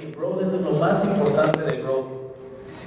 aquí. 0.00 0.12
Growth 0.16 0.42
es 0.42 0.60
lo 0.60 0.72
más 0.72 1.04
importante 1.04 1.60
del 1.60 1.82
growth. 1.82 2.06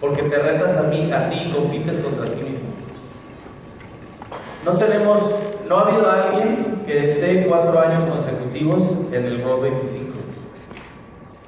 Porque 0.01 0.23
te 0.23 0.37
retas 0.37 0.77
a 0.77 0.83
mí, 0.83 1.11
a 1.11 1.29
ti 1.29 1.43
y 1.45 1.53
compites 1.53 1.97
contra 1.97 2.25
ti 2.25 2.43
mismo. 2.43 2.67
No 4.65 4.73
tenemos, 4.73 5.35
no 5.67 5.77
ha 5.77 5.81
habido 5.87 6.09
alguien 6.09 6.83
que 6.85 7.11
esté 7.11 7.45
cuatro 7.47 7.79
años 7.79 8.03
consecutivos 8.03 8.81
en 9.11 9.25
el 9.25 9.41
Growth 9.41 9.61
25. 9.61 10.13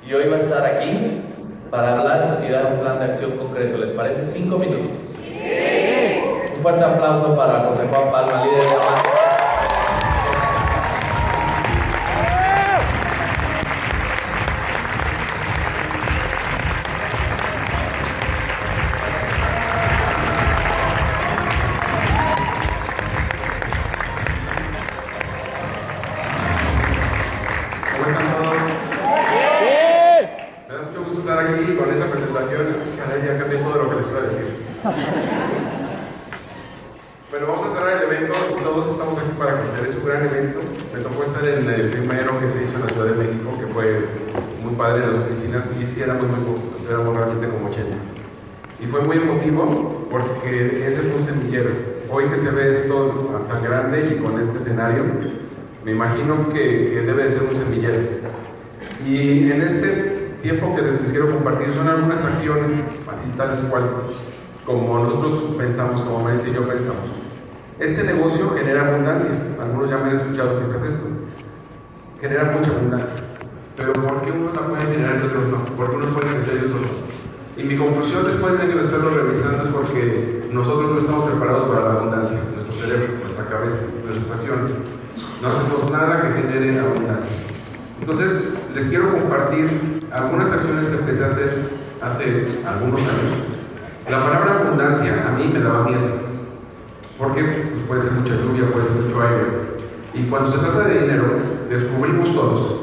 Y 0.08 0.14
hoy 0.14 0.30
va 0.30 0.38
a 0.38 0.40
estar 0.40 0.66
aquí 0.66 1.22
para 1.70 1.98
hablar 1.98 2.44
y 2.46 2.52
dar 2.52 2.74
un 2.74 2.80
plan 2.80 3.00
de 3.00 3.06
acción 3.06 3.32
concreto. 3.32 3.78
¿Les 3.78 3.92
parece? 3.92 4.24
Cinco 4.24 4.58
minutos. 4.58 4.98
Un 6.56 6.62
fuerte 6.62 6.84
aplauso 6.84 7.36
para 7.36 7.66
José 7.66 7.88
Juan 7.90 8.12
Palma, 8.12 8.46
líder 8.46 8.60
de 8.62 8.76
Amazon. 8.76 8.95
La 42.86 42.94
Ciudad 42.94 43.08
de 43.08 43.24
México, 43.24 43.50
que 43.60 43.68
fue 43.68 44.06
muy 44.64 44.76
padre 44.76 45.04
en 45.04 45.08
las 45.12 45.18
oficinas. 45.18 45.70
Y 45.82 45.88
sí, 45.88 46.02
éramos 46.02 46.28
muy 46.28 46.40
éramos 46.88 47.16
realmente 47.16 47.48
como 47.50 47.70
80. 47.70 47.96
Y 48.80 48.86
fue 48.88 49.02
muy 49.02 49.18
emotivo 49.18 50.08
porque 50.12 50.88
ese 50.88 51.02
fue 51.02 51.20
un 51.20 51.26
semillero. 51.26 51.72
Hoy 52.10 52.26
que 52.30 52.38
se 52.38 52.52
ve 52.52 52.72
esto 52.72 53.46
tan 53.50 53.64
grande 53.64 54.16
y 54.16 54.24
con 54.24 54.40
este 54.40 54.58
escenario, 54.60 55.04
me 55.84 55.92
imagino 55.92 56.50
que, 56.50 56.92
que 56.92 57.02
debe 57.02 57.24
de 57.24 57.30
ser 57.32 57.44
un 57.44 57.56
semillero. 57.56 58.02
Y 59.06 59.52
en 59.52 59.62
este 59.62 60.36
tiempo 60.42 60.76
que 60.76 60.82
les, 60.84 61.12
quiero 61.12 61.32
compartir 61.32 61.74
son 61.74 61.88
algunas 61.88 62.24
acciones, 62.24 62.72
así 63.12 63.28
tales 63.38 63.60
cual, 63.62 63.84
como 64.66 65.00
nosotros 65.00 65.56
pensamos, 65.58 66.02
como 66.02 66.24
Marisa 66.24 66.48
y 66.48 66.54
yo 66.54 66.68
pensamos. 66.68 67.04
Este 67.80 68.04
negocio 68.04 68.52
genera 68.56 68.88
abundancia. 68.88 69.30
Algunos 69.60 69.90
ya 69.90 69.98
me 69.98 70.12
han 70.12 70.16
escuchado 70.18 70.60
que 70.60 70.78
es 70.78 70.94
esto. 70.94 71.15
Genera 72.26 72.58
mucha 72.58 72.72
abundancia. 72.72 73.22
Pero 73.78 73.94
¿por 73.94 74.22
qué 74.24 74.32
unos 74.32 74.56
la 74.56 74.66
pueden 74.66 74.88
generar 74.88 75.22
y 75.22 75.28
otros 75.28 75.46
no? 75.46 75.64
¿Por 75.78 75.92
qué 75.92 75.96
unos 75.96 76.10
pueden 76.18 76.34
crecer 76.42 76.56
y 76.56 76.66
otros 76.66 76.82
no? 76.82 77.62
Y 77.62 77.64
mi 77.68 77.78
conclusión 77.78 78.26
después 78.26 78.58
de 78.58 78.82
estarlo 78.82 79.12
revisando 79.12 79.64
es 79.66 79.70
porque 79.70 80.50
nosotros 80.52 80.92
no 80.94 81.00
estamos 81.02 81.30
preparados 81.30 81.70
para 81.70 81.86
la 81.86 81.94
abundancia. 82.00 82.40
Nuestro 82.56 82.74
cerebro, 82.82 83.14
nuestra 83.22 83.46
cabeza, 83.46 83.86
nuestras 84.10 84.40
acciones. 84.40 84.72
No 85.40 85.50
hacemos 85.50 85.92
nada 85.92 86.22
que 86.24 86.42
genere 86.42 86.80
abundancia. 86.80 87.38
Entonces, 88.02 88.54
les 88.74 88.86
quiero 88.88 89.12
compartir 89.12 90.00
algunas 90.10 90.52
acciones 90.52 90.88
que 90.88 90.98
empecé 90.98 91.24
a 91.26 91.28
hacer 91.28 91.70
hace 92.02 92.60
algunos 92.66 93.02
años. 93.02 93.38
La 94.10 94.24
palabra 94.24 94.62
abundancia 94.62 95.30
a 95.30 95.32
mí 95.38 95.52
me 95.54 95.60
daba 95.60 95.84
miedo. 95.84 96.26
¿Por 97.20 97.36
qué? 97.36 97.44
Pues 97.44 97.86
puede 97.88 98.02
ser 98.02 98.12
mucha 98.14 98.34
lluvia, 98.34 98.74
puede 98.74 98.86
ser 98.86 98.96
mucho 98.96 99.22
aire. 99.22 99.75
Y 100.16 100.24
cuando 100.30 100.52
se 100.52 100.60
trata 100.60 100.88
de 100.88 101.02
dinero, 101.02 101.26
descubrimos 101.70 102.34
todos 102.34 102.80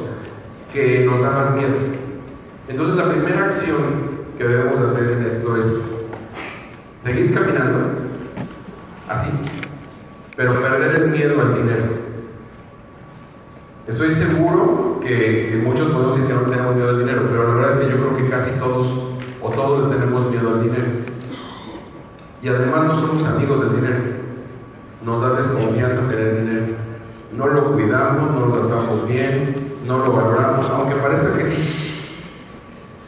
que 0.72 1.04
nos 1.04 1.20
da 1.22 1.30
más 1.30 1.56
miedo. 1.56 1.74
Entonces, 2.68 2.96
la 2.96 3.10
primera 3.10 3.46
acción 3.46 4.22
que 4.36 4.44
debemos 4.44 4.90
hacer 4.90 5.12
en 5.12 5.24
esto 5.24 5.56
es 5.56 5.80
seguir 7.04 7.34
caminando 7.34 7.78
así, 9.08 9.30
pero 10.36 10.60
perder 10.60 11.02
el 11.02 11.10
miedo 11.10 11.40
al 11.40 11.54
dinero. 11.54 11.84
Estoy 13.88 14.12
seguro 14.12 15.00
que, 15.02 15.60
muchos 15.64 15.90
podemos 15.90 16.14
decir 16.14 16.28
que 16.28 16.34
no 16.34 16.50
tenemos 16.50 16.76
miedo 16.76 16.90
al 16.90 16.98
dinero, 17.00 17.22
pero 17.30 17.48
la 17.48 17.54
verdad 17.54 17.72
es 17.72 17.86
que 17.86 17.92
yo 17.92 17.98
creo 17.98 18.16
que 18.16 18.30
casi 18.30 18.50
todos 18.58 18.86
o 19.42 19.50
todos 19.50 19.88
le 19.88 19.96
tenemos 19.96 20.30
miedo 20.30 20.50
al 20.50 20.62
dinero. 20.62 20.88
Y 22.42 22.48
además 22.48 22.84
no 22.84 23.00
somos 23.00 23.24
amigos 23.24 23.60
del 23.60 23.80
dinero. 23.80 24.00
Nos 25.04 25.20
da 25.20 25.34
desconfianza 25.34 26.08
tener 26.08 26.40
dinero. 26.40 26.66
No 27.36 27.46
lo 27.46 27.72
cuidamos, 27.72 28.34
no 28.34 28.46
lo 28.46 28.66
tratamos 28.66 29.08
bien, 29.08 29.71
no 29.86 29.98
lo 29.98 30.12
valoramos, 30.12 30.66
aunque 30.70 30.96
parezca 30.96 31.36
que 31.36 31.44
sí. 31.44 31.82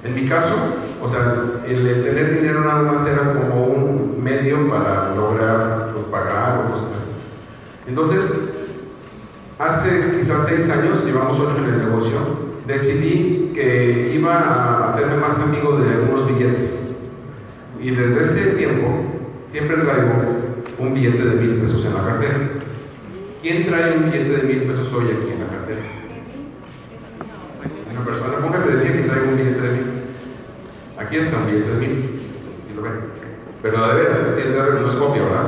En 0.04 0.14
mi 0.14 0.28
caso, 0.28 0.54
o 1.02 1.08
sea, 1.08 1.34
el, 1.66 2.04
tener 2.04 2.34
dinero 2.34 2.60
nada 2.60 2.82
más 2.82 3.06
era 3.06 3.32
como 3.32 3.66
un 3.66 4.22
medio 4.22 4.68
para 4.68 5.14
lograr 5.14 5.92
pues, 5.92 6.06
pagar 6.06 6.58
o 6.58 6.72
cosas 6.72 7.02
así. 7.02 7.12
Entonces, 7.86 8.22
hace 9.58 10.18
quizás 10.20 10.46
seis 10.46 10.68
años, 10.70 11.04
llevamos 11.04 11.38
ocho 11.38 11.56
en 11.58 11.74
el 11.74 11.78
negocio, 11.86 12.18
decidí 12.66 13.52
que 13.54 14.12
iba 14.14 14.34
a 14.34 14.90
hacerme 14.90 15.16
más 15.16 15.38
amigo 15.38 15.78
de 15.78 15.90
algunos 15.90 16.28
billetes. 16.28 16.94
Y 17.80 17.90
desde 17.90 18.24
ese 18.24 18.56
tiempo, 18.56 18.88
siempre 19.50 19.76
traigo 19.76 20.12
un 20.78 20.94
billete 20.94 21.24
de 21.24 21.36
mil 21.36 21.60
pesos 21.62 21.84
en 21.84 21.94
la 21.94 22.04
cartera. 22.04 22.38
¿Quién 23.42 23.66
trae 23.66 23.96
un 23.96 24.10
billete 24.10 24.36
de 24.36 24.42
mil 24.42 24.62
pesos 24.62 24.92
hoy 24.92 25.04
aquí 25.04 25.32
en 25.32 25.40
la 25.40 25.48
cartera? 25.48 25.80
Una 27.90 28.04
persona, 28.04 28.38
póngase 28.38 28.70
de 28.70 28.82
pie 28.82 28.92
que 28.92 29.08
trae 29.08 29.22
un 29.22 29.36
billete 29.36 29.60
de 29.60 29.72
mil. 29.72 29.84
Aquí 31.14 31.22
está 31.22 31.36
un 31.36 31.46
billete 31.46 31.70
de 31.70 31.78
mil. 31.78 32.20
Y 32.68 32.74
lo 32.74 32.82
ven. 32.82 32.92
Pero 33.62 33.86
de 33.86 33.94
veras, 33.94 34.18
así 34.32 34.40
es 34.40 34.50
de 34.52 34.60
veras, 34.60 34.80
no 34.80 34.88
es 34.88 34.94
copia, 34.96 35.22
¿verdad? 35.22 35.44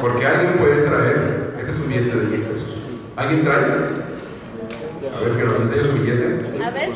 Porque 0.00 0.24
alguien 0.24 0.58
puede 0.58 0.82
traer, 0.82 1.56
ese 1.60 1.72
es 1.72 1.76
un 1.78 1.88
billete 1.88 2.16
de 2.16 2.26
mil 2.26 2.42
pesos. 2.42 2.68
¿Alguien 3.16 3.42
trae? 3.42 3.58
A 3.58 5.20
ver, 5.20 5.36
que 5.36 5.44
nos 5.44 5.60
enseñe 5.62 5.82
su 5.82 5.92
billete. 5.94 6.62
A 6.64 6.70
ver. 6.70 6.90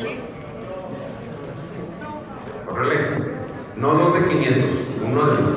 Órale. 2.69 2.97
No 3.75 3.93
dos 3.95 4.13
de 4.13 4.29
500, 4.29 4.69
uno 5.05 5.25
de 5.25 5.33
mil. 5.33 5.55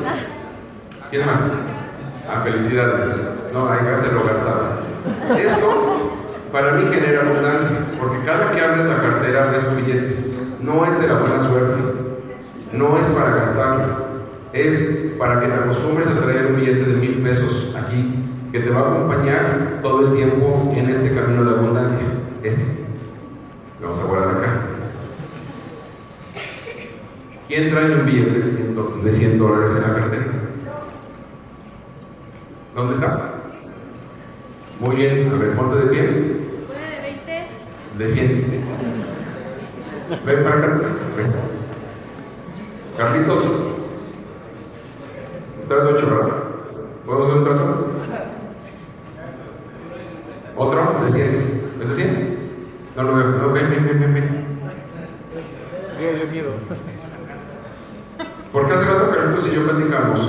¿Quién 1.11 1.27
más? 1.27 1.43
Ah, 2.29 2.41
felicidades. 2.43 3.07
No, 3.53 3.71
hay 3.71 3.85
que 3.85 3.89
hacerlo 3.89 4.25
gastado. 4.25 4.81
Esto 5.39 6.11
para 6.51 6.73
mí 6.73 6.93
genera 6.93 7.23
abundancia, 7.23 7.79
porque 8.01 8.25
cada 8.25 8.51
que 8.51 8.61
abres 8.61 8.87
la 8.87 9.01
cartera 9.01 9.51
ves 9.53 9.65
un 9.65 9.77
billete. 9.77 10.31
No 10.63 10.85
es 10.85 11.01
de 11.01 11.09
la 11.09 11.15
buena 11.15 11.49
suerte, 11.49 11.83
no 12.73 12.99
es 12.99 13.05
para 13.07 13.37
gastarlo, 13.37 13.85
es 14.53 15.15
para 15.19 15.41
que 15.41 15.47
te 15.47 15.55
acostumbres 15.55 16.09
a 16.09 16.21
traer 16.21 16.47
un 16.47 16.57
billete 16.57 16.85
de 16.85 16.95
mil 16.95 17.23
pesos 17.23 17.75
aquí, 17.77 18.25
que 18.53 18.61
te 18.61 18.71
va 18.71 18.81
a 18.81 18.91
acompañar 18.91 19.79
todo 19.83 20.09
el 20.09 20.17
tiempo 20.17 20.73
en 20.75 20.89
este 20.89 21.15
camino 21.15 21.45
de 21.45 21.51
abundancia. 21.51 22.07
Este. 22.43 22.85
Vamos 23.81 24.01
a 24.01 24.05
guardar 24.05 24.37
acá. 24.37 24.61
¿Quién 27.49 27.71
trae 27.71 27.95
un 27.95 28.07
billete 28.07 28.39
de 28.39 28.57
100, 28.57 29.05
de 29.05 29.13
100 29.13 29.39
dólares 29.39 29.73
en 29.77 29.83
la 29.83 30.01
cartera? 30.01 30.27
¿Dónde 32.75 32.95
está? 32.95 33.35
Muy 34.79 34.97
bien, 34.97 35.33
a 35.33 35.37
ver, 35.37 35.57
ponte 35.57 35.77
de 35.77 35.87
pie. 35.91 36.01
Una 36.71 36.89
de 36.89 37.01
20. 37.03 37.49
De 37.99 38.09
100. 38.09 38.65
Ven 40.25 40.45
para 40.45 40.57
acá. 40.57 40.81
Ven. 41.17 41.33
Carlitos. 42.97 43.45
Trato 45.69 45.99
hecho, 45.99 46.07
¿verdad? 46.07 46.29
¿Podemos 47.07 47.29
hacer 47.29 47.39
un 47.39 47.45
trato? 47.45 47.87
¿Otro? 50.57 51.05
De 51.05 51.13
100. 51.13 51.63
¿Es 51.83 51.89
de 51.89 51.95
100? 51.95 52.39
No 52.97 53.03
lo 53.03 53.15
veo. 53.15 53.27
No, 53.27 53.53
ven, 53.53 53.71
ven, 53.71 53.87
ven, 53.87 54.01
ven. 54.01 54.15
ven. 54.15 54.51
Porque 58.53 58.73
hace 58.73 58.85
rato 58.85 59.11
Carlitos 59.15 59.47
y 59.47 59.55
yo 59.55 59.65
platicamos 59.65 60.21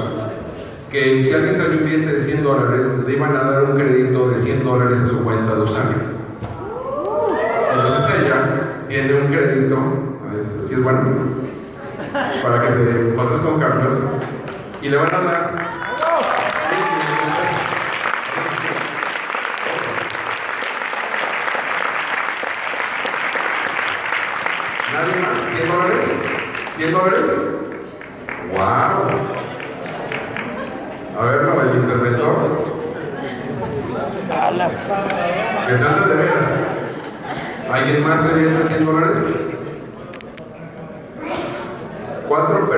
que 0.91 1.23
si 1.23 1.33
alguien 1.33 1.57
trae 1.57 1.77
un 1.77 1.85
billete 1.85 2.13
de 2.13 2.21
100 2.23 2.43
dólares, 2.43 2.87
le 3.07 3.13
iban 3.13 3.35
a 3.35 3.43
dar 3.43 3.63
un 3.63 3.77
crédito 3.77 4.29
de 4.29 4.39
100 4.39 4.63
dólares 4.65 4.99
a 4.99 5.07
su 5.07 5.23
cuenta 5.23 5.55
de 5.55 5.61
Usana. 5.61 5.95
Entonces 7.73 8.11
ella 8.21 8.85
tiene 8.89 9.21
un 9.21 9.27
crédito, 9.31 9.77
así 10.37 10.73
es 10.73 10.83
bueno, 10.83 10.99
para 12.43 12.61
que 12.61 12.71
te 12.73 12.93
pases 13.15 13.39
con 13.41 13.59
Carlos 13.59 13.93
y 14.81 14.89
le 14.89 14.97
van 14.97 15.13
a 15.13 15.19
dar. 15.19 15.53
¿Nadie 24.93 25.15
más? 25.21 25.37
¿100 25.55 25.67
dólares? 25.71 26.05
¿100 26.77 26.91
dólares? 26.91 27.27
¡Wow! 28.51 29.41
A 31.17 31.25
ver, 31.25 31.41
no, 31.43 31.61
el 31.61 31.77
interventor. 31.77 32.63
Que 35.67 35.77
sean 35.77 36.09
de 36.09 36.15
veras. 36.15 36.47
¿Alguien 37.71 38.07
más 38.07 38.27
te 38.27 38.33
viene 38.33 38.63
100 38.67 38.85
dólares? 38.85 39.17
Cuatro 42.27 42.69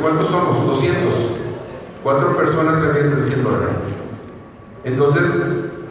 ¿cuántos 0.00 0.28
somos? 0.30 0.66
200. 0.66 1.14
Cuatro 2.02 2.36
personas 2.36 2.80
de 2.82 3.22
100 3.22 3.44
dólares. 3.44 3.76
Entonces, 4.84 5.24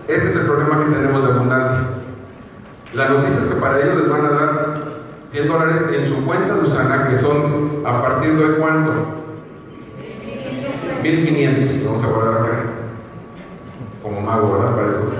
ese 0.07 0.29
es 0.29 0.35
el 0.35 0.45
problema 0.45 0.85
que 0.85 0.91
tenemos 0.91 1.23
de 1.23 1.31
abundancia. 1.31 1.79
La 2.93 3.09
noticia 3.09 3.39
es 3.39 3.45
que 3.45 3.59
para 3.59 3.81
ellos 3.81 3.97
les 3.97 4.09
van 4.09 4.25
a 4.25 4.29
dar 4.29 4.83
100 5.31 5.47
dólares 5.47 5.81
en 5.93 6.07
su 6.07 6.25
cuenta 6.25 6.55
de 6.55 6.61
Usana, 6.61 7.09
que 7.09 7.17
son 7.17 7.83
a 7.85 8.01
partir 8.01 8.37
de 8.37 8.57
cuánto? 8.57 8.91
1500. 11.03 11.85
Vamos 11.85 12.03
a 12.03 12.07
guardar 12.07 12.41
acá. 12.41 12.63
Como 14.01 14.21
mago, 14.21 14.53
¿verdad? 14.53 14.75
Para 14.75 14.89
eso. 14.89 15.11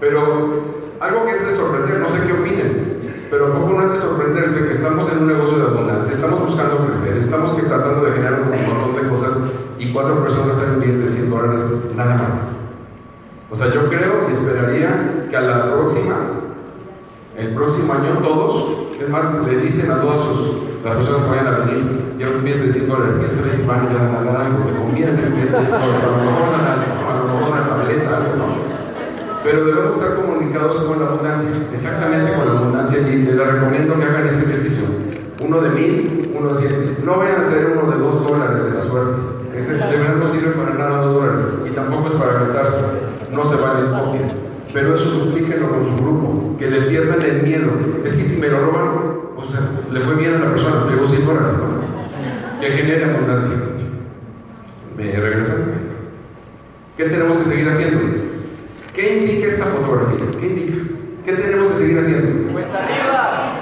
Pero 0.00 0.80
algo 1.00 1.26
que 1.26 1.32
es 1.32 1.46
de 1.46 1.56
sorprender, 1.56 2.00
no 2.00 2.08
sé 2.08 2.26
qué 2.26 2.32
opinen, 2.32 2.89
pero 3.30 3.52
poco 3.52 3.72
no 3.72 3.86
es 3.86 3.92
de 3.92 3.98
sorprenderse 3.98 4.66
que 4.66 4.72
estamos 4.72 5.10
en 5.12 5.18
un 5.18 5.28
negocio 5.28 5.56
de 5.56 5.64
abundancia, 5.64 6.12
estamos 6.12 6.40
buscando 6.40 6.86
crecer, 6.88 7.16
estamos 7.18 7.52
que 7.52 7.62
tratando 7.62 8.04
de 8.04 8.12
generar 8.12 8.42
un 8.42 8.50
montón 8.50 9.02
de 9.02 9.08
cosas 9.08 9.34
y 9.78 9.92
cuatro 9.92 10.22
personas 10.22 10.56
están 10.56 10.80
bien 10.80 11.00
de 11.00 11.10
100 11.10 11.30
dólares 11.30 11.64
nada 11.96 12.16
más. 12.16 12.32
O 13.50 13.56
sea, 13.56 13.72
yo 13.72 13.88
creo 13.88 14.28
y 14.28 14.32
esperaría 14.34 15.26
que 15.30 15.36
a 15.36 15.40
la 15.40 15.72
próxima, 15.72 16.16
el 17.36 17.54
próximo 17.54 17.92
año, 17.92 18.18
todos, 18.18 18.90
es 19.00 19.08
más, 19.08 19.46
le 19.46 19.56
dicen 19.58 19.90
a 19.90 20.00
todas 20.00 20.20
las 20.84 20.94
personas 20.96 21.22
que 21.22 21.30
vayan 21.30 21.46
a 21.46 21.58
venir, 21.60 22.14
ya 22.18 22.28
un 22.30 22.44
billete 22.44 22.66
de 22.66 22.72
100 22.72 22.88
dólares, 22.88 23.14
quién 23.18 23.30
sabe 23.30 23.52
si 23.52 23.66
van 23.66 23.86
a 23.86 24.22
dar 24.24 24.46
algo, 24.46 24.64
te 24.64 24.76
conviene 24.76 25.12
tener 25.12 25.30
billete 25.30 25.56
de 25.56 25.66
100 25.66 25.80
dólares, 25.80 26.04
a 26.04 26.10
lo 26.10 26.16
mejor 26.16 26.50
dan 26.50 26.66
algo, 26.66 27.10
a 27.10 27.14
lo 27.14 27.24
mejor 27.24 27.52
una 27.52 27.68
tableta, 27.68 28.16
algo, 28.16 28.36
¿no? 28.36 28.69
Pero 29.42 29.64
debemos 29.64 29.94
estar 29.94 30.16
comunicados 30.16 30.76
con 30.84 31.00
la 31.00 31.06
abundancia, 31.06 31.48
exactamente 31.72 32.34
con 32.34 32.46
la 32.46 32.60
abundancia, 32.60 32.98
y 32.98 33.22
les 33.22 33.38
recomiendo 33.38 33.98
que 33.98 34.04
hagan 34.04 34.26
ese 34.26 34.42
ejercicio. 34.42 34.84
Uno 35.40 35.60
de 35.62 35.70
mil, 35.70 36.30
uno 36.38 36.48
de 36.48 36.68
cien. 36.68 36.96
No 37.04 37.16
vayan 37.16 37.44
a 37.44 37.48
tener 37.48 37.78
uno 37.78 37.90
de 37.90 37.98
dos 37.98 38.28
dólares 38.28 38.64
de 38.64 38.70
la 38.72 38.82
suerte. 38.82 39.20
Ese 39.56 39.72
de 39.72 39.78
verdad 39.78 40.16
no 40.16 40.30
sirve 40.30 40.50
para 40.50 40.74
nada 40.74 41.00
dos 41.02 41.14
dólares. 41.14 41.44
Y 41.66 41.70
tampoco 41.70 42.08
es 42.08 42.12
para 42.14 42.32
gastarse. 42.34 42.84
No 43.32 43.44
se 43.46 43.56
valen 43.56 43.90
copias. 43.92 44.34
Pero 44.74 44.94
eso 44.94 45.10
suplíquenlo 45.10 45.70
con 45.70 45.84
su 45.86 45.96
grupo. 45.96 46.56
Que 46.58 46.70
le 46.70 46.82
pierdan 46.82 47.22
el 47.22 47.42
miedo. 47.42 47.70
Es 48.04 48.12
que 48.12 48.24
si 48.24 48.38
me 48.38 48.48
lo 48.48 48.60
roban, 48.60 48.88
o 49.36 49.50
sea, 49.50 49.60
le 49.90 50.00
fue 50.02 50.14
bien 50.16 50.34
a 50.34 50.38
la 50.40 50.50
persona, 50.50 50.84
se 50.84 50.90
llevó 50.90 51.08
100 51.08 51.26
dólares. 51.26 51.52
¿no? 51.56 52.60
Que 52.60 52.66
genere 52.68 53.04
abundancia. 53.06 53.56
¿Me 54.96 55.12
regresan? 55.18 55.72
¿Qué 56.98 57.04
tenemos 57.04 57.38
que 57.38 57.44
seguir 57.44 57.68
haciendo? 57.70 58.29
¿Qué 58.94 59.18
indica 59.18 59.48
esta 59.48 59.66
fotografía? 59.66 60.26
¿Qué 60.38 60.46
indica? 60.46 60.82
¿Qué 61.24 61.32
tenemos 61.32 61.68
que 61.68 61.74
seguir 61.76 61.98
haciendo? 61.98 62.52
Cuesta 62.52 62.78
arriba. 62.78 63.56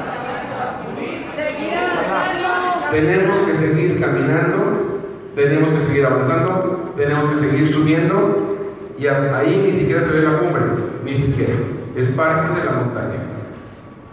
Tenemos 2.90 3.36
que 3.46 3.52
seguir 3.54 4.00
caminando, 4.00 5.02
tenemos 5.34 5.70
que 5.70 5.80
seguir 5.80 6.06
avanzando, 6.06 6.94
tenemos 6.96 7.28
que 7.30 7.36
seguir 7.36 7.72
subiendo 7.72 8.56
y 8.98 9.06
ahí 9.06 9.62
ni 9.66 9.72
siquiera 9.78 10.02
se 10.04 10.10
ve 10.10 10.22
la 10.22 10.38
cumbre, 10.38 10.62
ni 11.04 11.14
siquiera. 11.14 11.52
Es 11.94 12.08
parte 12.08 12.58
de 12.58 12.64
la 12.64 12.72
montaña. 12.72 13.20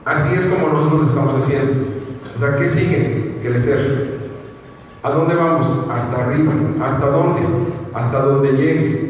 Así 0.04 0.36
es 0.36 0.46
como 0.46 0.68
nosotros 0.68 1.02
lo 1.02 1.08
estamos 1.08 1.44
haciendo. 1.44 1.74
O 2.36 2.40
sea, 2.40 2.58
¿qué 2.58 2.68
sigue? 2.68 3.40
Crecer. 3.42 4.20
¿A 5.02 5.10
dónde 5.12 5.36
vamos? 5.36 5.88
Hasta 5.90 6.26
arriba. 6.26 6.52
¿Hasta 6.84 7.06
dónde? 7.08 7.42
Hasta 7.94 8.20
donde 8.20 8.52
llegue. 8.52 9.05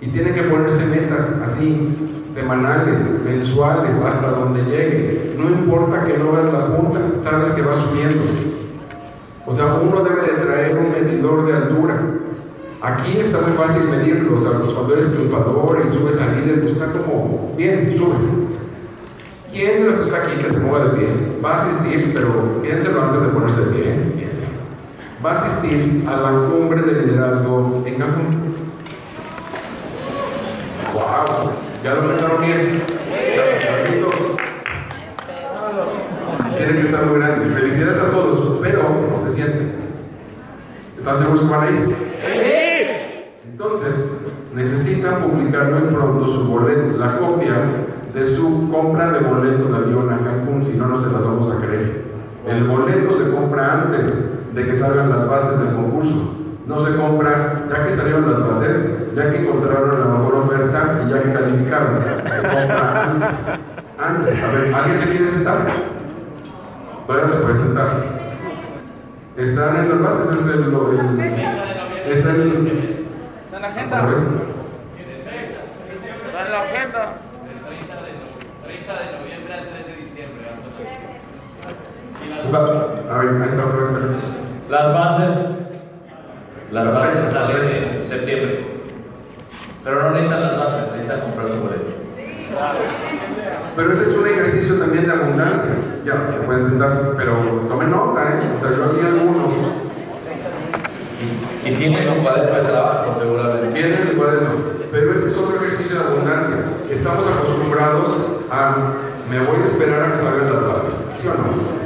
Y 0.00 0.08
tiene 0.08 0.32
que 0.32 0.42
ponerse 0.44 0.84
metas 0.86 1.40
así, 1.44 2.24
semanales, 2.34 3.00
mensuales, 3.24 3.94
hasta 3.96 4.30
donde 4.30 4.62
llegue. 4.64 5.34
No 5.36 5.50
importa 5.50 6.04
que 6.06 6.16
no 6.16 6.32
veas 6.32 6.52
la 6.52 6.76
punta, 6.76 7.00
sabes 7.22 7.48
que 7.50 7.62
va 7.62 7.74
subiendo. 7.74 8.22
O 9.46 9.54
sea, 9.54 9.74
uno 9.74 10.02
debe 10.02 10.22
de 10.22 10.44
traer 10.44 10.78
un 10.78 10.90
medidor 10.90 11.46
de 11.46 11.54
altura. 11.54 12.00
Aquí 12.82 13.18
está 13.18 13.40
muy 13.42 13.52
fácil 13.58 13.88
medirlo, 13.88 14.38
o 14.38 14.40
sea, 14.40 14.52
cuando 14.52 14.94
eres 14.94 15.12
triunfador 15.12 15.82
y 15.86 15.92
subes 15.94 16.18
al 16.18 16.40
líder, 16.40 16.62
pues 16.62 16.72
está 16.72 16.86
como, 16.92 17.52
bien, 17.56 17.94
subes. 17.98 18.22
¿Quién 19.52 19.82
de 19.82 19.90
los 19.90 20.06
está 20.06 20.22
aquí 20.22 20.42
que 20.42 20.50
se 20.50 20.60
mueva 20.60 20.86
de 20.86 20.98
pie? 20.98 21.08
Va 21.44 21.56
a 21.56 21.62
asistir, 21.62 22.12
pero 22.14 22.62
piénselo 22.62 23.02
antes 23.02 23.22
de 23.22 23.28
ponerse 23.28 23.60
de 23.60 23.66
pie, 23.66 23.84
piénselo. 24.16 24.48
Va 25.24 25.32
a 25.32 25.42
asistir 25.42 26.04
a 26.06 26.16
la 26.16 26.48
cumbre 26.48 26.82
de 26.82 27.02
liderazgo 27.02 27.82
en 27.84 27.98
Cancún. 27.98 28.50
¡Wow! 30.92 31.52
¿Ya 31.84 31.94
lo 31.94 32.08
pensaron 32.08 32.46
bien? 32.46 32.82
Tiene 36.56 36.72
que 36.72 36.82
estar 36.82 37.06
muy 37.06 37.18
grande. 37.18 37.54
Felicidades 37.54 37.98
a 38.02 38.10
todos, 38.10 38.58
pero 38.60 38.82
no 39.10 39.20
se 39.24 39.32
sienten. 39.34 39.72
¿Están 40.98 41.18
seguros 41.18 41.42
que 41.42 41.48
van 41.48 41.64
a 41.64 41.70
ir? 41.70 41.96
Entonces, 43.50 44.12
necesitan 44.54 45.22
publicar 45.22 45.70
muy 45.70 45.94
pronto 45.94 46.28
su 46.28 46.44
boleto, 46.44 46.98
la 46.98 47.18
copia 47.18 47.54
de 48.12 48.36
su 48.36 48.68
compra 48.70 49.12
de 49.12 49.20
boleto 49.20 49.64
de 49.66 49.76
avión 49.76 50.12
a 50.12 50.18
Cancún, 50.18 50.64
si 50.64 50.72
no, 50.76 50.86
no 50.86 51.00
se 51.00 51.10
las 51.10 51.22
vamos 51.22 51.50
a 51.52 51.64
creer. 51.64 52.04
El 52.46 52.64
boleto 52.64 53.16
se 53.16 53.30
compra 53.30 53.82
antes 53.82 54.54
de 54.54 54.66
que 54.66 54.76
salgan 54.76 55.10
las 55.10 55.28
bases 55.28 55.58
del 55.60 55.76
concurso. 55.76 56.34
No 56.66 56.84
se 56.84 56.96
compra, 56.96 57.66
ya 57.70 57.86
que 57.86 57.96
salieron 57.96 58.30
las 58.30 58.48
bases, 58.48 58.99
ya 59.14 59.30
que 59.30 59.38
encontraron 59.38 60.00
la 60.00 60.06
mejor 60.06 60.34
oferta 60.34 61.02
y 61.04 61.10
ya 61.10 61.22
que 61.22 61.32
calificaron. 61.32 62.04
Se 62.04 62.42
compra 62.42 63.04
antes. 63.04 63.36
Antes. 63.98 64.42
A 64.42 64.46
ver, 64.52 64.74
¿alguien 64.74 65.00
se 65.00 65.08
quiere 65.10 65.26
sentar? 65.26 65.58
Todavía 67.06 67.28
se 67.28 67.36
puede 67.36 67.56
sentar. 67.56 67.88
Están 69.36 69.76
en 69.76 69.88
las 69.90 70.00
bases, 70.00 70.40
es 70.40 70.46
el. 70.46 70.50
el 70.52 71.20
es 72.10 72.26
el. 72.26 72.40
Está 73.44 73.56
en 73.56 73.62
la 73.62 73.68
agenda. 73.68 73.96
Está 76.26 76.46
en 76.46 76.52
la 76.52 76.60
agenda. 76.62 77.02
Del 77.44 77.58
30 78.64 78.92
de 78.92 79.06
noviembre 79.18 79.54
al 79.54 79.64
3 79.70 79.86
de 79.86 79.94
diciembre. 79.96 80.44
A 83.10 83.18
ver, 83.18 83.28
ahí 83.42 83.48
está. 83.48 83.64
Las 84.70 84.94
bases, 84.94 85.36
las 86.70 86.94
bases 86.94 87.32
salen 87.32 87.64
en 87.66 88.04
septiembre. 88.08 88.69
Pero 89.82 90.02
no 90.02 90.10
necesitan 90.10 90.40
las 90.42 90.56
bases, 90.58 90.92
necesitan 90.92 91.20
comprar 91.20 91.48
su 91.48 91.56
boleto. 91.56 92.00
Pero 93.76 93.92
ese 93.92 94.02
es 94.02 94.16
un 94.16 94.26
ejercicio 94.26 94.74
también 94.76 95.06
de 95.06 95.12
abundancia. 95.12 95.70
Ya, 96.04 96.32
se 96.32 96.44
pueden 96.44 96.62
sentar, 96.68 97.14
pero 97.16 97.34
tomen 97.68 97.90
nota, 97.90 98.22
¿eh? 98.22 98.52
O 98.56 98.60
sea, 98.60 98.70
yo 98.76 98.92
vi 98.92 99.06
algunos. 99.06 99.52
Y 101.64 101.70
tienes 101.72 102.06
un 102.08 102.22
cuaderno 102.22 102.56
de 102.56 102.68
trabajo, 102.68 103.16
seguramente. 103.20 103.68
Vienen 103.68 104.08
el 104.08 104.16
cuaderno. 104.16 104.50
Pero 104.90 105.14
ese 105.14 105.30
es 105.30 105.36
otro 105.36 105.56
ejercicio 105.56 105.98
de 105.98 106.04
abundancia. 106.04 106.56
Estamos 106.90 107.24
acostumbrados 107.26 108.08
a, 108.50 108.76
me 109.30 109.38
voy 109.38 109.60
a 109.62 109.64
esperar 109.64 110.02
a 110.02 110.12
que 110.12 110.18
salgan 110.18 110.52
las 110.52 110.66
bases, 110.66 110.94
¿sí 111.16 111.28
o 111.28 111.34
no? 111.34 111.80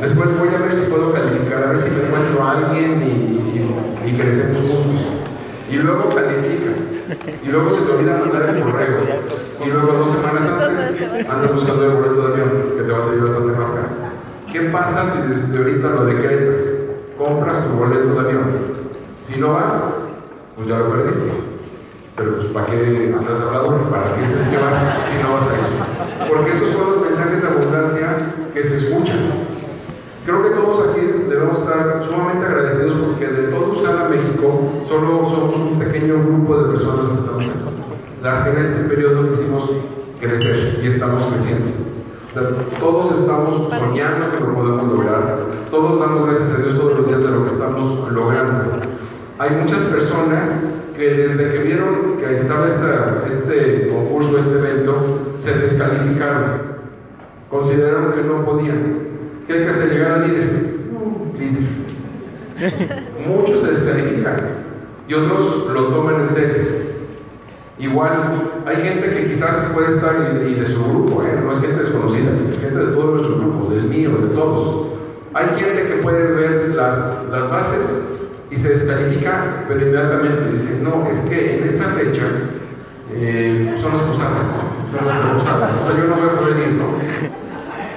Después 0.00 0.38
voy 0.38 0.48
a 0.48 0.58
ver 0.58 0.74
si 0.74 0.90
puedo 0.90 1.12
calificar, 1.12 1.62
a 1.62 1.72
ver 1.72 1.80
si 1.80 1.90
me 1.90 2.04
encuentro 2.04 2.44
a 2.44 2.52
alguien 2.52 3.02
y, 3.02 4.06
y, 4.06 4.10
y 4.10 4.18
crecemos 4.18 4.60
juntos. 4.60 5.15
Y 5.68 5.76
luego 5.76 6.08
calificas. 6.14 6.76
Y 7.42 7.48
luego 7.48 7.70
se 7.76 7.82
te 7.84 7.92
olvida 7.92 8.18
mandar 8.18 8.50
el 8.50 8.62
correo. 8.62 9.00
Y 9.64 9.68
luego 9.68 9.92
dos 9.92 10.16
semanas 10.16 10.42
antes 10.42 11.28
andas 11.28 11.54
buscando 11.54 11.86
el 11.86 11.92
boleto 11.92 12.28
de 12.28 12.32
avión, 12.32 12.50
que 12.76 12.82
te 12.82 12.92
va 12.92 12.98
a 12.98 13.06
salir 13.06 13.22
bastante 13.22 13.52
más 13.52 13.68
caro. 13.68 13.88
¿Qué 14.52 14.60
pasa 14.70 15.04
si 15.12 15.28
desde 15.28 15.58
ahorita 15.58 15.88
lo 15.88 16.04
decretas? 16.04 16.58
Compras 17.18 17.64
tu 17.66 17.76
boleto 17.76 18.14
de 18.14 18.20
avión. 18.20 18.50
Si 19.26 19.40
no 19.40 19.54
vas, 19.54 19.94
pues 20.54 20.68
ya 20.68 20.78
lo 20.78 20.90
perdiste. 20.90 21.30
Pero 22.16 22.36
pues 22.36 22.46
¿para 22.46 22.66
qué 22.66 23.14
andas 23.18 23.40
hablador? 23.40 23.90
¿Para 23.90 24.14
qué 24.14 24.22
dices 24.22 24.42
que 24.48 24.56
vas 24.58 24.74
si 25.10 25.22
no 25.22 25.34
vas 25.34 25.42
a 25.42 25.54
ir? 25.54 26.28
Porque 26.28 26.50
esos 26.50 26.70
son 26.70 26.92
los 26.92 27.00
mensajes 27.02 27.42
de 27.42 27.48
abundancia 27.48 28.16
que 28.54 28.62
se 28.62 28.76
escuchan. 28.76 29.45
Creo 30.26 30.42
que 30.42 30.50
todos 30.50 30.88
aquí 30.88 31.00
debemos 31.28 31.60
estar 31.60 32.02
sumamente 32.04 32.46
agradecidos 32.46 32.98
porque 32.98 33.28
de 33.28 33.42
todo 33.44 33.78
Usana 33.78 34.08
México 34.08 34.72
solo 34.88 35.30
somos 35.30 35.56
un 35.56 35.78
pequeño 35.78 36.14
grupo 36.14 36.62
de 36.62 36.72
personas 36.72 37.12
que 37.12 37.18
estamos 37.20 37.44
aquí. 37.46 37.60
Las 38.24 38.42
que 38.42 38.50
en 38.50 38.56
este 38.58 38.84
periodo 38.88 39.30
quisimos 39.30 39.70
crecer 40.20 40.80
y 40.82 40.88
estamos 40.88 41.32
creciendo. 41.32 41.66
Todos 42.80 43.20
estamos 43.20 43.68
soñando 43.70 44.32
que 44.32 44.40
lo 44.40 44.52
podemos 44.52 44.92
lograr. 44.92 45.38
Todos 45.70 46.00
damos 46.00 46.24
gracias 46.24 46.58
a 46.58 46.60
Dios 46.60 46.76
todos 46.76 46.98
los 46.98 47.06
días 47.06 47.22
de 47.22 47.30
lo 47.30 47.44
que 47.44 47.50
estamos 47.50 48.12
logrando. 48.12 48.80
Hay 49.38 49.50
muchas 49.50 49.78
personas 49.82 50.64
que 50.96 51.08
desde 51.08 51.52
que 51.52 51.58
vieron 51.58 52.16
que 52.18 52.34
estaba 52.34 52.66
esta, 52.66 53.22
este 53.28 53.90
concurso, 53.90 54.38
este 54.38 54.58
evento, 54.58 55.34
se 55.38 55.52
descalificaron. 55.56 56.74
Consideraron 57.48 58.12
que 58.12 58.22
no 58.22 58.44
podían. 58.44 59.05
¿Qué 59.46 59.52
hay 59.52 59.64
que 59.64 59.70
hacer? 59.70 59.92
Llegar 59.92 60.12
al 60.12 60.28
líder. 60.28 60.76
Líder. 61.38 61.86
Muchos 63.26 63.60
se 63.60 63.72
descalifican 63.72 64.36
y 65.06 65.14
otros 65.14 65.68
lo 65.72 65.88
toman 65.88 66.22
en 66.22 66.30
serio. 66.30 66.76
Igual, 67.78 68.62
hay 68.64 68.76
gente 68.76 69.10
que 69.10 69.28
quizás 69.28 69.66
puede 69.74 69.88
estar 69.88 70.14
y, 70.46 70.54
de 70.54 70.66
su 70.68 70.82
grupo, 70.82 71.22
¿eh? 71.22 71.38
no 71.44 71.52
es 71.52 71.60
gente 71.60 71.80
desconocida, 71.80 72.30
es 72.50 72.58
gente 72.58 72.78
de 72.78 72.92
todos 72.92 73.16
nuestros 73.16 73.38
grupos, 73.38 73.74
del 73.74 73.84
mío, 73.84 74.16
de 74.16 74.34
todos. 74.34 74.98
Hay 75.34 75.48
gente 75.60 75.86
que 75.86 76.02
puede 76.02 76.32
ver 76.32 76.74
las, 76.74 77.24
las 77.30 77.50
bases 77.50 78.06
y 78.50 78.56
se 78.56 78.70
descalifica, 78.70 79.64
pero 79.68 79.82
inmediatamente 79.82 80.52
dice, 80.52 80.80
no, 80.82 81.06
es 81.06 81.20
que 81.28 81.58
en 81.58 81.68
esa 81.68 81.84
fecha 81.90 82.22
eh, 83.12 83.76
son 83.78 83.92
las 83.92 84.06
posadas, 84.06 84.46
son 84.96 85.06
las 85.06 85.34
posadas, 85.34 85.72
o 85.82 85.86
sea, 85.86 85.96
yo 86.02 86.08
no 86.08 86.16
voy 86.16 86.28
a 86.30 86.40
poder 86.40 86.68
ir, 86.68 86.72
¿no? 86.72 87.45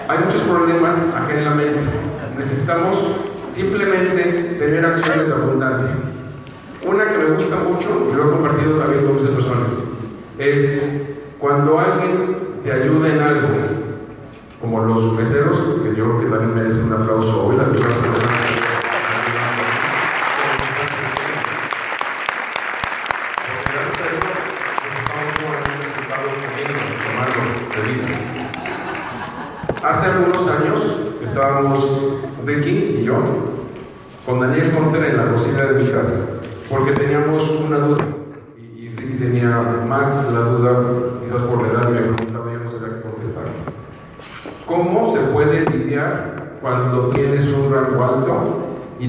Hay 0.10 0.18
muchos 0.26 0.42
problemas 0.42 0.98
acá 1.16 1.38
en 1.38 1.46
la 1.46 1.52
mente. 1.52 1.82
Necesitamos 2.36 2.98
simplemente 3.54 4.58
tener 4.58 4.84
acciones 4.84 5.28
de 5.28 5.34
abundancia. 5.36 5.88
Una 6.84 7.12
que 7.12 7.18
me 7.20 7.36
gusta 7.36 7.58
mucho, 7.58 8.10
y 8.12 8.16
lo 8.16 8.26
he 8.26 8.32
compartido 8.32 8.80
también 8.80 9.06
con 9.06 9.18
muchas 9.18 9.30
personas, 9.30 9.70
es 10.40 10.82
cuando 11.38 11.80
alguien 11.80 12.38
te 12.64 12.72
ayuda 12.72 13.08
en 13.08 13.20
algo, 13.22 13.50
como 14.60 14.84
los 14.86 15.14
meseros, 15.14 15.60
que 15.84 15.96
yo 15.96 16.06
creo 16.06 16.20
que 16.22 16.26
también 16.26 16.56
merecen 16.56 16.86
un 16.86 16.94
aplauso 16.94 17.46
hoy, 17.46 17.58
las 17.58 17.68
personas 17.68 18.59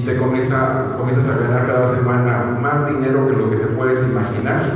y 0.01 0.05
te 0.05 0.17
comienza, 0.17 0.95
comienzas 0.97 1.27
a 1.27 1.37
ganar 1.37 1.67
cada 1.67 1.95
semana 1.95 2.57
más 2.59 2.89
dinero 2.89 3.27
que 3.27 3.35
lo 3.35 3.51
que 3.51 3.57
te 3.57 3.67
puedes 3.67 3.99
imaginar? 4.09 4.71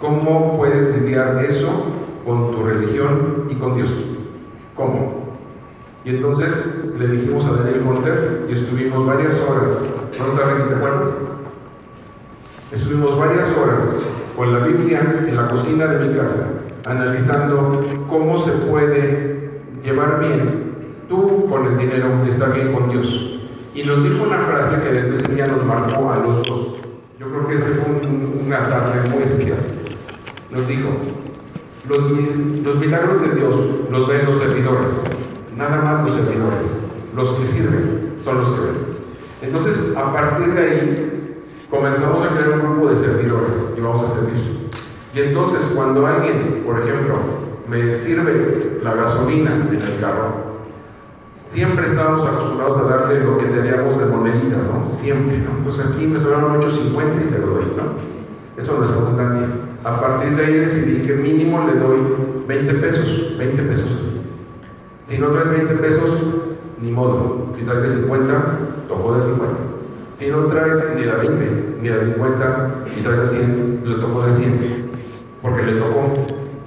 ¿Cómo 0.00 0.56
puedes 0.56 1.00
lidiar 1.00 1.44
eso 1.44 1.68
con 2.24 2.50
tu 2.50 2.64
religión 2.64 3.46
y 3.48 3.54
con 3.54 3.76
Dios? 3.76 3.90
¿Cómo? 4.74 5.28
Y 6.04 6.16
entonces 6.16 6.92
le 6.98 7.06
dijimos 7.06 7.44
a 7.44 7.62
Daniel 7.62 7.82
Monter 7.84 8.46
y 8.48 8.52
estuvimos 8.52 9.06
varias 9.06 9.38
horas, 9.42 9.86
¿no 10.18 10.32
saben 10.32 10.68
te 10.68 10.74
acuerdas? 10.74 11.20
Estuvimos 12.72 13.16
varias 13.16 13.56
horas 13.56 14.02
con 14.36 14.52
la 14.52 14.66
Biblia 14.66 15.24
en 15.28 15.36
la 15.36 15.46
cocina 15.46 15.86
de 15.86 16.08
mi 16.08 16.16
casa, 16.16 16.62
analizando 16.86 17.84
cómo 18.08 18.44
se 18.44 18.50
puede 18.68 19.60
llevar 19.84 20.18
bien 20.18 20.74
tú 21.08 21.46
con 21.48 21.66
el 21.66 21.78
dinero 21.78 22.08
y 22.26 22.30
estar 22.30 22.52
bien 22.52 22.72
con 22.72 22.90
Dios. 22.90 23.33
Y 23.74 23.82
nos 23.82 24.04
dijo 24.04 24.22
una 24.22 24.38
frase 24.38 24.80
que 24.82 24.92
desde 24.92 25.16
ese 25.16 25.34
día 25.34 25.48
nos 25.48 25.64
marcó 25.64 26.08
a 26.12 26.18
los 26.18 26.46
dos. 26.46 26.76
Yo 27.18 27.26
creo 27.26 27.48
que 27.48 27.56
ese 27.56 27.70
fue 27.74 27.92
un, 27.92 28.44
una 28.46 28.68
tarde 28.68 29.10
muy 29.10 29.24
especial. 29.24 29.58
Nos 30.52 30.68
dijo, 30.68 30.90
los, 31.88 31.98
los 32.62 32.76
milagros 32.76 33.22
de 33.22 33.34
Dios 33.34 33.54
los 33.90 34.06
ven 34.08 34.26
los 34.26 34.38
servidores, 34.38 34.90
nada 35.56 35.82
más 35.82 36.04
los 36.04 36.14
servidores. 36.14 36.66
Los 37.16 37.30
que 37.30 37.46
sirven 37.46 38.20
son 38.22 38.38
los 38.38 38.48
que 38.50 38.60
ven. 38.60 38.76
Entonces, 39.42 39.96
a 39.96 40.12
partir 40.12 40.54
de 40.54 40.60
ahí, 40.60 41.40
comenzamos 41.68 42.24
a 42.24 42.28
crear 42.28 42.60
un 42.60 42.60
grupo 42.60 42.90
de 42.90 43.04
servidores 43.04 43.54
y 43.76 43.80
vamos 43.80 44.08
a 44.08 44.14
servir. 44.14 44.68
Y 45.14 45.20
entonces, 45.20 45.72
cuando 45.74 46.06
alguien, 46.06 46.62
por 46.64 46.78
ejemplo, 46.78 47.16
me 47.68 47.92
sirve 47.92 48.78
la 48.84 48.94
gasolina 48.94 49.54
en 49.68 49.82
el 49.82 50.00
carro, 50.00 50.54
siempre 51.52 51.86
estábamos 51.86 52.26
acostumbrados 52.26 52.78
a 52.78 52.82
darle 52.82 53.20
lo 53.20 53.38
que 53.38 53.44
¿no? 53.46 53.63
Siempre, 55.00 55.38
¿no? 55.38 55.64
Pues 55.64 55.78
aquí 55.80 56.06
me 56.06 56.18
sobraron 56.18 56.60
8.50 56.60 57.24
y 57.24 57.28
se 57.28 57.38
lo 57.38 57.46
doy, 57.46 57.64
¿no? 57.76 58.62
Eso 58.62 58.78
no 58.78 58.84
es 58.84 58.90
abundancia. 58.90 59.46
A 59.84 60.00
partir 60.00 60.36
de 60.36 60.46
ahí 60.46 60.54
decidí 60.54 61.06
que 61.06 61.14
mínimo 61.14 61.66
le 61.66 61.78
doy 61.78 61.98
20 62.46 62.74
pesos, 62.74 63.36
20 63.38 63.62
pesos 63.62 63.90
así. 64.00 64.20
Si 65.08 65.18
no 65.18 65.28
traes 65.28 65.50
20 65.50 65.74
pesos, 65.74 66.22
ni 66.80 66.90
modo. 66.90 67.52
Si 67.58 67.64
traes 67.64 67.82
de 67.82 67.90
50, 67.90 68.58
tocó 68.88 69.14
de 69.16 69.22
50. 69.22 69.54
Si 70.18 70.28
no 70.28 70.46
traes 70.46 70.94
ni 70.96 71.02
de 71.02 71.12
20, 71.12 71.78
ni 71.82 71.88
de 71.88 72.00
50, 72.14 72.84
y 72.96 73.02
traes 73.02 73.20
de 73.20 73.26
100, 73.26 73.82
le 73.84 73.96
tocó 73.96 74.22
de 74.26 74.32
100. 74.34 74.90
Porque 75.42 75.62
le 75.62 75.80
tocó 75.80 76.12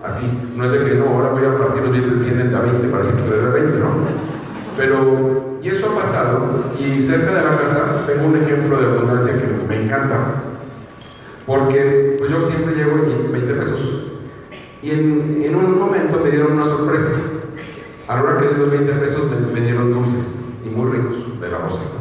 así. 0.03 0.51
No 0.55 0.65
es 0.65 0.71
de 0.71 0.85
que 0.85 0.95
no, 0.95 1.05
ahora 1.05 1.29
voy 1.29 1.45
a 1.45 1.57
partir 1.57 1.83
los 1.83 1.91
billetes 1.91 2.19
de 2.19 2.25
100 2.25 2.41
en 2.41 2.51
de 2.51 2.59
20 2.59 2.87
para 2.89 3.03
que 3.03 3.11
te 3.13 3.35
de 3.35 3.49
20, 3.49 3.79
¿no? 3.79 3.87
Pero, 4.75 5.36
y 6.79 7.01
cerca 7.03 7.33
de 7.33 7.43
la 7.43 7.57
casa 7.57 8.05
tengo 8.05 8.27
un 8.27 8.37
ejemplo 8.37 8.79
de 8.79 8.85
abundancia 8.85 9.33
que 9.33 9.67
me 9.67 9.83
encanta. 9.83 10.43
Porque 11.45 12.15
pues 12.19 12.29
yo 12.29 12.45
siempre 12.47 12.75
llevo 12.75 12.97
20 13.31 13.53
pesos. 13.53 14.07
Y 14.81 14.91
en, 14.91 15.41
en 15.43 15.55
un 15.55 15.79
momento 15.79 16.19
me 16.23 16.29
dieron 16.29 16.53
una 16.53 16.65
sorpresa. 16.65 17.15
A 18.07 18.15
la 18.15 18.23
hora 18.23 18.37
que 18.37 18.47
di 18.47 18.55
los 18.59 18.71
20 18.71 18.93
pesos 18.93 19.23
me, 19.53 19.61
dieron 19.61 19.93
dulces 19.93 20.45
y 20.65 20.69
muy 20.69 20.91
ricos 20.91 21.41
de 21.41 21.49
la 21.49 21.57
Rosita. 21.57 21.97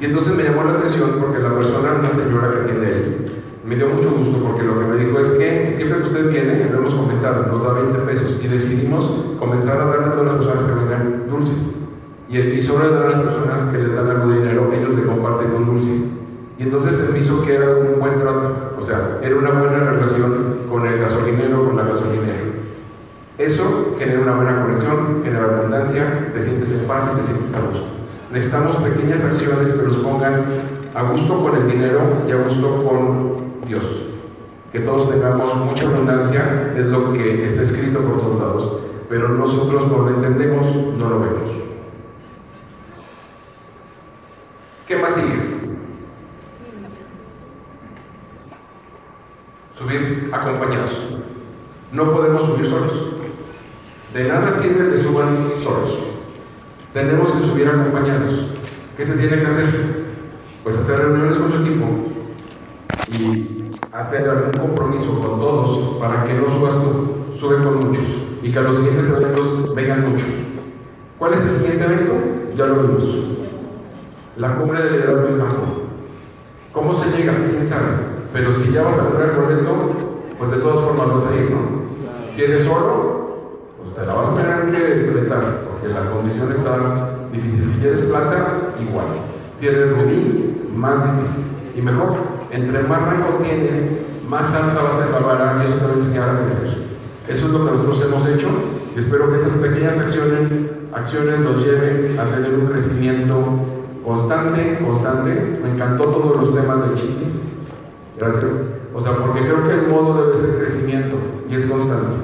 Y 0.00 0.04
entonces 0.04 0.36
me 0.36 0.44
llamó 0.44 0.64
la 0.64 0.78
atención 0.78 1.16
porque 1.20 1.38
la 1.38 1.54
persona, 1.54 1.94
una 1.98 2.10
señora 2.10 2.50
que 2.52 2.72
tiene 2.72 2.86
ahí, 2.86 3.42
me 3.64 3.76
dio 3.76 3.88
mucho 3.88 4.10
gusto 4.10 4.38
porque 4.42 4.62
lo 4.62 4.78
que 4.78 4.86
me 4.86 4.96
dijo 5.04 5.18
es 5.18 5.28
que 5.38 5.72
siempre 5.76 5.98
que 5.98 6.08
usted 6.08 6.30
viene, 6.30 6.68
lo 6.70 6.78
hemos 6.78 6.94
comentado, 6.94 7.46
nos 7.46 7.64
da 7.64 7.72
20 7.72 7.98
pesos 8.00 8.40
y 8.42 8.48
decidimos 8.48 9.36
comenzar 9.38 9.80
a 9.80 9.86
darle 9.86 10.06
a 10.06 10.12
todas 10.12 10.26
las 10.26 10.36
personas 10.36 10.62
que 10.64 10.84
vengan 10.84 11.30
dulces. 11.30 11.80
Y, 12.28 12.38
y 12.38 12.62
sobre 12.74 12.88
a 12.88 13.10
las 13.10 13.22
personas 13.22 13.62
que 13.70 13.78
les 13.78 13.94
dan 13.94 14.10
algo 14.10 14.28
de 14.30 14.38
dinero, 14.38 14.72
ellos 14.72 14.94
le 14.94 15.06
comparten 15.06 15.54
un 15.54 15.66
dulce. 15.66 16.04
Y 16.58 16.62
entonces 16.62 16.94
se 16.94 17.12
me 17.12 17.18
hizo 17.20 17.42
que 17.42 17.54
era 17.54 17.70
un 17.70 18.00
buen 18.00 18.18
trato, 18.18 18.74
o 18.78 18.82
sea, 18.82 19.18
era 19.22 19.36
una 19.36 19.50
buena 19.50 19.90
relación 19.90 20.58
con 20.68 20.86
el 20.86 20.98
gasolinero, 20.98 21.64
con 21.64 21.76
la 21.76 21.84
gasolinera. 21.84 22.40
Eso 23.38 23.96
genera 23.98 24.20
una 24.20 24.36
buena 24.36 24.62
conexión, 24.62 25.22
genera 25.24 25.44
abundancia, 25.44 26.30
te 26.32 26.42
sientes 26.42 26.70
en 26.72 26.86
paz 26.86 27.10
y 27.12 27.16
te 27.18 27.24
sientes 27.24 27.54
a 27.54 27.60
gusto. 27.60 27.86
Necesitamos 28.32 28.76
pequeñas 28.76 29.22
acciones 29.22 29.72
que 29.72 29.88
nos 29.88 29.96
pongan 29.98 30.44
a 30.94 31.02
gusto 31.10 31.42
con 31.42 31.56
el 31.56 31.70
dinero 31.70 32.00
y 32.28 32.32
a 32.32 32.36
gusto 32.36 32.84
con 32.84 33.68
Dios. 33.68 33.82
Que 34.72 34.80
todos 34.80 35.10
tengamos 35.10 35.56
mucha 35.56 35.86
abundancia, 35.86 36.72
es 36.76 36.86
lo 36.86 37.12
que 37.12 37.46
está 37.46 37.62
escrito 37.62 38.00
por 38.00 38.20
todos 38.20 38.40
lados, 38.40 38.78
pero 39.08 39.28
nosotros 39.28 39.88
no 39.88 39.98
lo 39.98 40.08
entendemos, 40.10 40.74
no 40.96 41.08
lo 41.08 41.20
vemos. 41.20 41.73
¿Qué 44.94 45.02
más 45.02 45.14
sigue? 45.14 45.40
Subir 49.76 50.30
acompañados. 50.32 50.92
No 51.90 52.12
podemos 52.12 52.42
subir 52.44 52.70
solos. 52.70 52.92
De 54.12 54.28
nada 54.28 54.52
sirve 54.52 54.92
que 54.92 55.02
suban 55.02 55.50
solos. 55.64 55.98
Tenemos 56.92 57.28
que 57.32 57.40
subir 57.40 57.68
acompañados. 57.68 58.50
¿Qué 58.96 59.04
se 59.04 59.18
tiene 59.18 59.40
que 59.40 59.46
hacer? 59.46 60.04
Pues 60.62 60.76
hacer 60.76 61.00
reuniones 61.00 61.38
con 61.38 61.50
su 61.50 61.58
equipo 61.58 61.86
y 63.18 63.72
hacer 63.90 64.30
algún 64.30 64.52
compromiso 64.52 65.20
con 65.20 65.40
todos 65.40 65.96
para 65.96 66.24
que 66.24 66.34
no 66.34 66.46
subas 66.46 66.74
tú, 66.74 67.36
sube 67.36 67.60
con 67.62 67.78
muchos 67.78 68.04
y 68.42 68.52
que 68.52 68.60
los 68.60 68.76
siguientes 68.76 69.08
eventos 69.08 69.74
vengan 69.74 70.08
muchos. 70.08 70.28
¿Cuál 71.18 71.34
es 71.34 71.40
el 71.40 71.50
siguiente 71.50 71.84
evento? 71.84 72.12
Ya 72.56 72.66
lo 72.66 72.82
vimos. 72.82 73.34
La 74.36 74.56
cumbre 74.56 74.82
de 74.82 74.90
liderazgo 74.90 75.38
banco. 75.38 75.66
¿Cómo 76.72 76.92
se 76.94 77.08
llega? 77.10 77.34
¿Quién? 77.36 77.62
Pero 78.32 78.52
si 78.54 78.72
ya 78.72 78.82
vas 78.82 78.98
a 78.98 79.04
comprar 79.04 79.30
el 79.30 79.36
boleto, 79.36 79.70
pues 80.38 80.50
de 80.50 80.56
todas 80.56 80.84
formas 80.84 81.08
vas 81.08 81.26
a 81.26 81.36
ir, 81.36 81.52
¿no? 81.52 82.34
Si 82.34 82.42
eres 82.42 82.64
solo, 82.64 83.68
pues 83.78 83.94
te 83.94 84.04
la 84.04 84.14
vas 84.14 84.26
a 84.26 84.34
tener 84.34 84.72
que 84.72 85.06
enfrentar, 85.06 85.68
porque 85.70 85.94
la 85.94 86.10
condición 86.10 86.50
está 86.50 87.10
difícil. 87.30 87.68
Si 87.68 87.74
quieres 87.78 88.02
plata, 88.02 88.74
igual. 88.80 89.06
Si 89.56 89.68
eres 89.68 89.96
rubí, 89.96 90.68
más 90.74 90.96
difícil. 91.12 91.44
Y 91.76 91.80
mejor, 91.80 92.14
entre 92.50 92.82
más 92.82 93.02
rango 93.02 93.38
tienes, 93.40 93.88
más 94.28 94.52
alta 94.52 94.82
va 94.82 94.88
a 94.88 94.98
ser 94.98 95.10
la 95.10 95.20
vara 95.20 95.62
y 95.62 95.66
eso 95.66 95.78
te 95.78 95.86
va 95.86 95.92
a 95.92 95.94
enseñar 95.94 96.28
a 96.28 96.44
crecer. 96.44 96.74
Eso 97.28 97.46
es 97.46 97.52
lo 97.52 97.64
que 97.64 97.70
nosotros 97.70 98.02
hemos 98.04 98.26
hecho 98.26 98.48
y 98.96 98.98
espero 98.98 99.30
que 99.30 99.38
estas 99.38 99.54
pequeñas 99.54 99.96
acciones, 99.96 100.52
acciones 100.92 101.38
nos 101.38 101.64
lleven 101.64 102.18
a 102.18 102.24
tener 102.34 102.52
un 102.54 102.66
crecimiento 102.66 103.73
constante, 104.04 104.78
constante. 104.84 105.58
Me 105.62 105.70
encantó 105.70 106.04
todos 106.04 106.36
los 106.36 106.54
temas 106.54 106.90
de 106.90 106.94
chiquis. 106.96 107.40
Gracias. 108.18 108.74
O 108.94 109.00
sea, 109.00 109.16
porque 109.16 109.40
creo 109.40 109.66
que 109.66 109.74
el 109.74 109.88
modo 109.88 110.26
debe 110.26 110.38
ser 110.38 110.58
crecimiento 110.58 111.16
y 111.48 111.54
es 111.54 111.66
constante. 111.66 112.14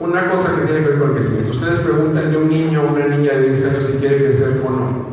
Una 0.00 0.30
cosa 0.30 0.54
que 0.54 0.66
tiene 0.66 0.84
que 0.84 0.90
ver 0.90 0.98
con 0.98 1.08
el 1.08 1.14
crecimiento. 1.14 1.52
Ustedes 1.52 1.80
preguntan 1.80 2.34
a 2.34 2.38
un 2.38 2.48
niño 2.48 2.82
o 2.82 2.92
una 2.92 3.08
niña 3.08 3.32
de 3.32 3.48
10 3.50 3.64
años 3.64 3.84
si 3.84 3.92
quiere 3.94 4.18
crecer 4.18 4.62
o 4.66 4.70
no. 4.70 5.08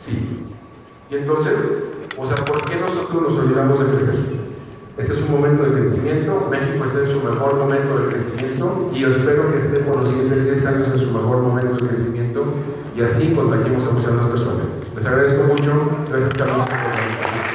Sí. 0.00 0.46
Y 1.10 1.16
entonces, 1.16 1.92
o 2.16 2.26
sea, 2.26 2.36
¿por 2.44 2.64
qué 2.64 2.76
nosotros 2.76 3.22
nos 3.22 3.36
olvidamos 3.36 3.80
de 3.80 3.86
crecer? 3.86 4.43
Este 4.96 5.12
es 5.12 5.22
un 5.22 5.32
momento 5.32 5.64
de 5.64 5.72
crecimiento, 5.72 6.46
México 6.48 6.84
está 6.84 7.00
en 7.00 7.06
su 7.06 7.20
mejor 7.20 7.54
momento 7.56 7.98
de 7.98 8.10
crecimiento 8.10 8.90
y 8.94 9.00
yo 9.00 9.08
espero 9.08 9.50
que 9.50 9.58
esté 9.58 9.80
por 9.80 9.96
los 9.96 10.08
siguientes 10.08 10.44
10 10.44 10.66
años 10.66 10.88
en 10.94 11.00
su 11.00 11.06
mejor 11.06 11.38
momento 11.38 11.74
de 11.84 11.88
crecimiento 11.88 12.44
y 12.96 13.02
así 13.02 13.34
contagiemos 13.34 13.88
a 13.88 13.90
muchas 13.90 14.12
más 14.12 14.26
personas. 14.26 14.72
Les 14.94 15.04
agradezco 15.04 15.42
mucho, 15.48 15.72
gracias 16.08 16.32
Carlos 16.34 16.62
por 16.62 16.70
la 16.70 17.02
invitación. 17.02 17.54